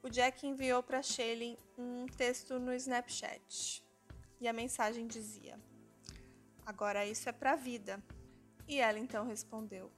o 0.00 0.08
Jack 0.08 0.46
enviou 0.46 0.80
para 0.80 1.02
Shailene 1.02 1.58
um 1.76 2.06
texto 2.06 2.60
no 2.60 2.72
Snapchat. 2.72 3.84
E 4.40 4.46
a 4.46 4.52
mensagem 4.52 5.08
dizia: 5.08 5.58
Agora 6.64 7.04
isso 7.04 7.28
é 7.28 7.32
para 7.32 7.56
vida. 7.56 8.00
E 8.68 8.78
ela 8.78 8.96
então 8.96 9.26
respondeu: 9.26 9.90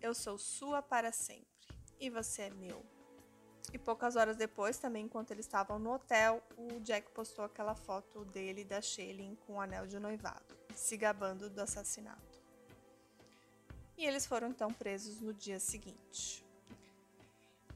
Eu 0.00 0.14
sou 0.14 0.38
sua 0.38 0.80
para 0.80 1.10
sempre 1.10 1.66
e 1.98 2.08
você 2.08 2.42
é 2.42 2.50
meu. 2.50 2.80
E 3.72 3.78
poucas 3.78 4.14
horas 4.14 4.36
depois, 4.36 4.78
também 4.78 5.06
enquanto 5.06 5.32
eles 5.32 5.44
estavam 5.44 5.76
no 5.76 5.92
hotel, 5.92 6.40
o 6.56 6.78
Jack 6.78 7.10
postou 7.10 7.44
aquela 7.44 7.74
foto 7.74 8.24
dele 8.26 8.64
da 8.64 8.80
Shailene 8.80 9.36
com 9.44 9.54
o 9.54 9.60
anel 9.60 9.88
de 9.88 9.98
noivado, 9.98 10.56
se 10.72 10.96
gabando 10.96 11.50
do 11.50 11.60
assassinato. 11.60 12.33
E 13.96 14.04
eles 14.04 14.26
foram 14.26 14.48
então 14.48 14.72
presos 14.72 15.20
no 15.20 15.32
dia 15.32 15.60
seguinte. 15.60 16.44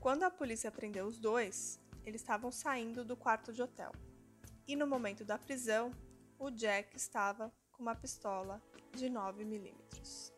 Quando 0.01 0.25
a 0.25 0.31
polícia 0.31 0.71
prendeu 0.71 1.07
os 1.07 1.19
dois, 1.19 1.81
eles 2.05 2.21
estavam 2.21 2.51
saindo 2.51 3.05
do 3.05 3.17
quarto 3.17 3.53
de 3.53 3.63
hotel. 3.63 3.93
E 4.67 4.77
no 4.77 4.87
momento 4.87 5.25
da 5.25 5.39
prisão, 5.39 5.93
o 6.39 6.51
Jack 6.51 6.97
estava 6.97 7.53
com 7.73 7.83
uma 7.83 7.95
pistola 7.95 8.63
de 8.93 9.07
9mm. 9.07 10.33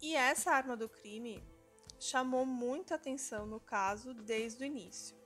E 0.00 0.16
essa 0.16 0.50
arma 0.50 0.76
do 0.76 0.88
crime 0.88 1.42
chamou 1.98 2.44
muita 2.44 2.96
atenção 2.96 3.46
no 3.46 3.60
caso 3.60 4.12
desde 4.12 4.64
o 4.64 4.66
início, 4.66 5.16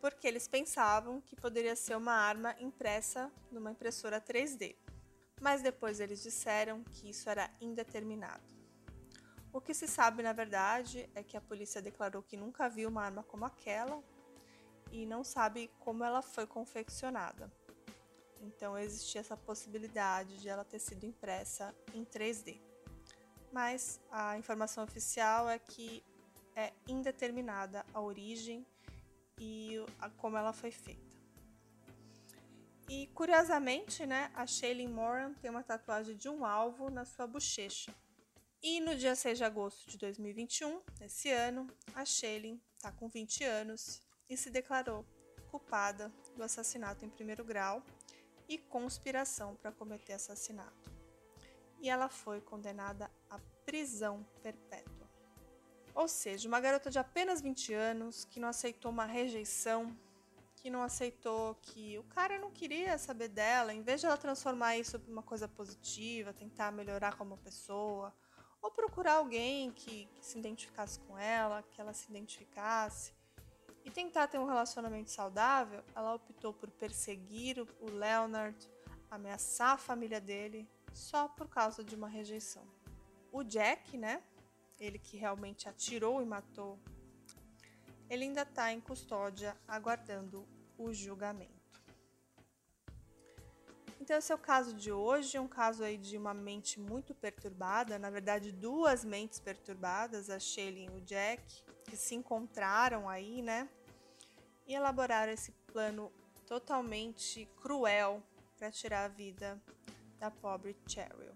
porque 0.00 0.26
eles 0.26 0.48
pensavam 0.48 1.20
que 1.20 1.36
poderia 1.36 1.76
ser 1.76 1.94
uma 1.94 2.14
arma 2.14 2.56
impressa 2.58 3.30
numa 3.50 3.70
impressora 3.70 4.18
3D, 4.18 4.74
mas 5.42 5.60
depois 5.60 6.00
eles 6.00 6.22
disseram 6.22 6.82
que 6.84 7.10
isso 7.10 7.28
era 7.28 7.50
indeterminado. 7.60 8.42
O 9.52 9.60
que 9.60 9.74
se 9.74 9.86
sabe, 9.86 10.22
na 10.22 10.32
verdade, 10.32 11.10
é 11.14 11.22
que 11.22 11.36
a 11.36 11.40
polícia 11.40 11.82
declarou 11.82 12.22
que 12.22 12.36
nunca 12.36 12.68
viu 12.70 12.88
uma 12.88 13.02
arma 13.02 13.22
como 13.22 13.44
aquela 13.44 14.02
e 14.90 15.04
não 15.04 15.22
sabe 15.22 15.70
como 15.78 16.02
ela 16.02 16.22
foi 16.22 16.46
confeccionada. 16.46 17.52
Então 18.40 18.78
existia 18.78 19.20
essa 19.20 19.36
possibilidade 19.36 20.40
de 20.40 20.48
ela 20.48 20.64
ter 20.64 20.78
sido 20.78 21.04
impressa 21.04 21.74
em 21.92 22.04
3D 22.04 22.72
mas 23.52 24.00
a 24.10 24.36
informação 24.38 24.82
oficial 24.82 25.48
é 25.48 25.58
que 25.58 26.02
é 26.56 26.72
indeterminada 26.88 27.84
a 27.92 28.00
origem 28.00 28.66
e 29.38 29.76
a, 30.00 30.08
como 30.08 30.36
ela 30.36 30.52
foi 30.52 30.70
feita. 30.70 31.21
E 32.94 33.06
curiosamente, 33.14 34.04
né, 34.04 34.30
a 34.34 34.46
Shailene 34.46 34.92
Moran 34.92 35.32
tem 35.40 35.50
uma 35.50 35.62
tatuagem 35.62 36.14
de 36.14 36.28
um 36.28 36.44
alvo 36.44 36.90
na 36.90 37.06
sua 37.06 37.26
bochecha. 37.26 37.90
E 38.62 38.80
no 38.80 38.94
dia 38.94 39.16
6 39.16 39.38
de 39.38 39.44
agosto 39.44 39.88
de 39.88 39.96
2021, 39.96 40.78
esse 41.00 41.30
ano, 41.30 41.66
a 41.94 42.04
Shailene 42.04 42.62
está 42.76 42.92
com 42.92 43.08
20 43.08 43.44
anos 43.44 44.02
e 44.28 44.36
se 44.36 44.50
declarou 44.50 45.06
culpada 45.50 46.12
do 46.36 46.42
assassinato 46.42 47.02
em 47.02 47.08
primeiro 47.08 47.42
grau 47.42 47.82
e 48.46 48.58
conspiração 48.58 49.56
para 49.56 49.72
cometer 49.72 50.12
assassinato 50.12 50.92
e 51.80 51.88
ela 51.88 52.10
foi 52.10 52.42
condenada 52.42 53.10
à 53.30 53.38
prisão 53.64 54.22
perpétua. 54.42 55.10
Ou 55.94 56.06
seja, 56.08 56.46
uma 56.46 56.60
garota 56.60 56.90
de 56.90 56.98
apenas 56.98 57.40
20 57.40 57.72
anos 57.72 58.26
que 58.26 58.38
não 58.38 58.48
aceitou 58.48 58.90
uma 58.90 59.06
rejeição, 59.06 59.96
que 60.62 60.70
não 60.70 60.82
aceitou 60.82 61.56
que 61.56 61.98
o 61.98 62.04
cara 62.04 62.38
não 62.38 62.52
queria 62.52 62.96
saber 62.96 63.26
dela, 63.26 63.74
em 63.74 63.82
vez 63.82 64.00
de 64.00 64.06
ela 64.06 64.16
transformar 64.16 64.78
isso 64.78 64.96
em 65.08 65.10
uma 65.10 65.22
coisa 65.22 65.48
positiva, 65.48 66.32
tentar 66.32 66.70
melhorar 66.70 67.16
como 67.16 67.36
pessoa, 67.36 68.14
ou 68.60 68.70
procurar 68.70 69.14
alguém 69.14 69.72
que, 69.72 70.06
que 70.14 70.24
se 70.24 70.38
identificasse 70.38 71.00
com 71.00 71.18
ela, 71.18 71.64
que 71.64 71.80
ela 71.80 71.92
se 71.92 72.08
identificasse, 72.08 73.12
e 73.84 73.90
tentar 73.90 74.28
ter 74.28 74.38
um 74.38 74.46
relacionamento 74.46 75.10
saudável, 75.10 75.82
ela 75.96 76.14
optou 76.14 76.54
por 76.54 76.70
perseguir 76.70 77.58
o 77.80 77.90
Leonard, 77.90 78.70
ameaçar 79.10 79.72
a 79.72 79.76
família 79.76 80.20
dele, 80.20 80.70
só 80.92 81.26
por 81.26 81.48
causa 81.48 81.82
de 81.82 81.96
uma 81.96 82.06
rejeição. 82.06 82.62
O 83.32 83.42
Jack, 83.42 83.98
né? 83.98 84.22
Ele 84.78 85.00
que 85.00 85.16
realmente 85.16 85.68
atirou 85.68 86.22
e 86.22 86.24
matou, 86.24 86.78
ele 88.12 88.24
ainda 88.24 88.42
está 88.42 88.70
em 88.70 88.78
custódia 88.78 89.56
aguardando 89.66 90.46
o 90.78 90.92
julgamento. 90.92 91.62
Então, 94.00 94.18
esse 94.18 94.32
é 94.32 94.34
o 94.34 94.38
caso 94.38 94.74
de 94.74 94.90
hoje, 94.90 95.38
um 95.38 95.46
caso 95.46 95.84
aí 95.84 95.96
de 95.96 96.18
uma 96.18 96.34
mente 96.34 96.80
muito 96.80 97.14
perturbada, 97.14 98.00
na 98.00 98.10
verdade, 98.10 98.50
duas 98.50 99.04
mentes 99.04 99.38
perturbadas, 99.38 100.28
a 100.28 100.40
Shelley 100.40 100.86
e 100.86 100.90
o 100.90 101.00
Jack, 101.00 101.62
que 101.84 101.96
se 101.96 102.16
encontraram 102.16 103.08
aí, 103.08 103.40
né? 103.42 103.68
E 104.66 104.74
elaboraram 104.74 105.32
esse 105.32 105.52
plano 105.72 106.12
totalmente 106.46 107.48
cruel 107.60 108.22
para 108.58 108.70
tirar 108.72 109.04
a 109.04 109.08
vida 109.08 109.62
da 110.18 110.30
pobre 110.30 110.76
Cheryl. 110.86 111.34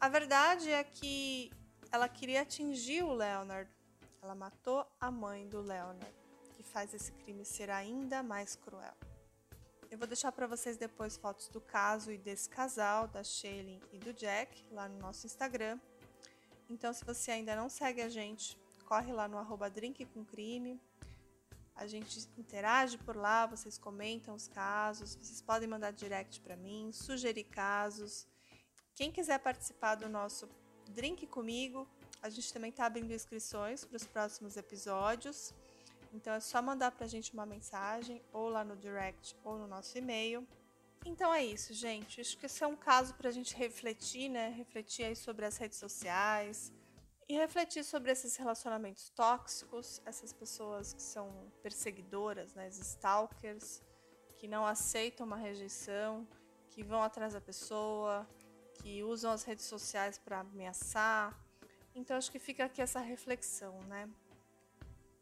A 0.00 0.08
verdade 0.08 0.70
é 0.70 0.84
que 0.84 1.50
ela 1.92 2.08
queria 2.08 2.42
atingir 2.42 3.02
o 3.02 3.12
Leonard. 3.12 3.70
Ela 4.22 4.34
matou 4.34 4.86
a 5.00 5.10
mãe 5.10 5.48
do 5.48 5.60
Leonard, 5.60 6.14
faz 6.66 6.92
esse 6.92 7.12
crime 7.12 7.44
ser 7.44 7.70
ainda 7.70 8.22
mais 8.22 8.56
cruel. 8.56 8.94
Eu 9.90 9.98
vou 9.98 10.06
deixar 10.06 10.32
para 10.32 10.46
vocês 10.46 10.76
depois 10.76 11.16
fotos 11.16 11.48
do 11.48 11.60
caso 11.60 12.10
e 12.10 12.18
desse 12.18 12.48
casal, 12.48 13.06
da 13.06 13.22
Shailene 13.22 13.80
e 13.92 13.98
do 13.98 14.12
Jack, 14.12 14.64
lá 14.72 14.88
no 14.88 14.98
nosso 14.98 15.26
Instagram. 15.26 15.78
Então, 16.68 16.92
se 16.92 17.04
você 17.04 17.30
ainda 17.30 17.54
não 17.54 17.68
segue 17.68 18.02
a 18.02 18.08
gente, 18.08 18.58
corre 18.84 19.12
lá 19.12 19.28
no 19.28 19.38
arroba. 19.38 19.72
A 21.76 21.86
gente 21.86 22.28
interage 22.36 22.98
por 22.98 23.16
lá, 23.16 23.46
vocês 23.46 23.78
comentam 23.78 24.34
os 24.34 24.48
casos, 24.48 25.14
vocês 25.14 25.40
podem 25.40 25.68
mandar 25.68 25.92
direct 25.92 26.40
para 26.40 26.56
mim, 26.56 26.90
sugerir 26.92 27.44
casos. 27.44 28.26
Quem 28.94 29.12
quiser 29.12 29.38
participar 29.38 29.94
do 29.94 30.08
nosso 30.08 30.48
Drink 30.88 31.26
Comigo, 31.26 31.86
a 32.22 32.30
gente 32.30 32.52
também 32.52 32.70
está 32.70 32.86
abrindo 32.86 33.12
inscrições 33.12 33.84
para 33.84 33.96
os 33.96 34.06
próximos 34.06 34.56
episódios. 34.56 35.54
Então 36.16 36.32
é 36.34 36.40
só 36.40 36.60
mandar 36.60 36.90
para 36.92 37.04
a 37.04 37.08
gente 37.08 37.32
uma 37.34 37.46
mensagem, 37.46 38.22
ou 38.32 38.48
lá 38.48 38.64
no 38.64 38.76
direct, 38.76 39.36
ou 39.44 39.58
no 39.58 39.66
nosso 39.66 39.96
e-mail. 39.96 40.46
Então 41.04 41.32
é 41.32 41.44
isso, 41.44 41.72
gente. 41.72 42.20
Acho 42.20 42.36
que 42.38 42.46
esse 42.46 42.64
é 42.64 42.66
um 42.66 42.76
caso 42.76 43.14
para 43.14 43.28
a 43.28 43.32
gente 43.32 43.54
refletir, 43.54 44.28
né? 44.28 44.48
Refletir 44.48 45.04
aí 45.04 45.14
sobre 45.14 45.44
as 45.44 45.56
redes 45.56 45.78
sociais, 45.78 46.72
e 47.28 47.34
refletir 47.34 47.84
sobre 47.84 48.12
esses 48.12 48.36
relacionamentos 48.36 49.10
tóxicos, 49.10 50.00
essas 50.06 50.32
pessoas 50.32 50.92
que 50.92 51.02
são 51.02 51.28
perseguidoras, 51.60 52.54
né, 52.54 52.68
stalkers, 52.68 53.82
que 54.36 54.46
não 54.46 54.64
aceitam 54.64 55.26
uma 55.26 55.36
rejeição, 55.36 56.26
que 56.70 56.84
vão 56.84 57.02
atrás 57.02 57.32
da 57.32 57.40
pessoa, 57.40 58.26
que 58.74 59.02
usam 59.02 59.32
as 59.32 59.42
redes 59.42 59.64
sociais 59.64 60.18
para 60.18 60.40
ameaçar. 60.40 61.36
Então 61.94 62.16
acho 62.16 62.30
que 62.30 62.38
fica 62.38 62.64
aqui 62.64 62.80
essa 62.80 63.00
reflexão, 63.00 63.80
né? 63.84 64.08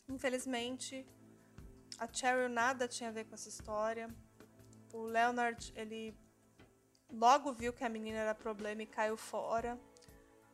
Infelizmente, 0.08 1.06
a 1.98 2.06
Cheryl 2.12 2.48
nada 2.48 2.86
tinha 2.86 3.08
a 3.08 3.12
ver 3.12 3.24
com 3.24 3.34
essa 3.34 3.48
história. 3.48 4.08
O 4.92 5.02
Leonard, 5.02 5.72
ele 5.76 6.14
logo 7.10 7.52
viu 7.52 7.72
que 7.72 7.84
a 7.84 7.88
menina 7.88 8.18
era 8.18 8.34
problema 8.34 8.82
e 8.82 8.86
caiu 8.86 9.16
fora. 9.16 9.78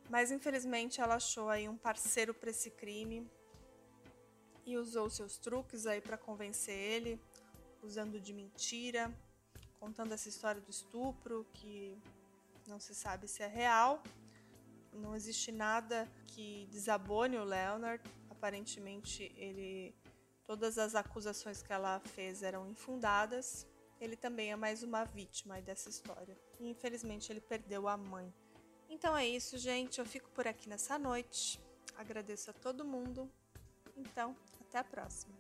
Mas 0.09 0.31
infelizmente 0.31 1.01
ela 1.01 1.15
achou 1.15 1.49
aí 1.49 1.69
um 1.69 1.77
parceiro 1.77 2.35
para 2.35 2.51
esse 2.51 2.71
crime 2.71 3.31
e 4.67 4.77
usou 4.77 5.09
seus 5.09 5.39
truques 5.39 5.87
aí 5.87 6.01
para 6.01 6.19
convencer 6.19 6.75
ele, 6.75 7.21
usando 7.83 8.21
de 8.21 8.33
mentira, 8.33 9.13
contando 9.79 10.13
essa 10.13 10.29
história 10.29 10.61
do 10.61 10.71
estupro 10.71 11.47
que 11.55 11.97
não 12.67 12.79
se 12.79 12.95
sabe 12.95 13.29
se 13.29 13.43
é 13.43 13.47
real. 13.47 14.03
Não 14.93 15.15
existe 15.15 15.53
nada 15.53 16.09
que 16.27 16.69
desabone 16.71 17.37
o 17.37 17.45
Leonard. 17.45 18.03
Aparentemente 18.41 19.31
ele 19.37 19.95
todas 20.47 20.79
as 20.79 20.95
acusações 20.95 21.63
que 21.63 21.71
ela 21.71 22.01
fez 22.01 22.43
eram 22.43 22.67
infundadas. 22.67 23.67
Ele 24.01 24.17
também 24.17 24.51
é 24.51 24.57
mais 24.57 24.83
uma 24.83 25.05
vítima 25.05 25.61
dessa 25.61 25.91
história. 25.91 26.35
E 26.59 26.71
infelizmente 26.71 27.31
ele 27.31 27.43
perdeu 27.43 27.87
a 27.87 27.99
mãe. 27.99 28.33
Então 28.89 29.15
é 29.15 29.29
isso, 29.29 29.59
gente. 29.59 29.99
Eu 29.99 30.07
fico 30.07 30.31
por 30.31 30.49
aqui 30.49 30.71
nessa 30.71 30.99
noite. 30.99 31.61
Agradeço 31.99 32.49
a 32.49 32.55
todo 32.55 32.83
mundo. 32.83 33.31
Então, 33.95 34.35
até 34.63 34.79
a 34.79 34.85
próxima. 34.85 35.35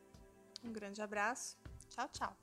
Um 0.62 0.70
grande 0.70 1.00
abraço. 1.00 1.56
Tchau, 1.88 2.06
tchau. 2.10 2.36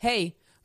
Hey. 0.00 0.36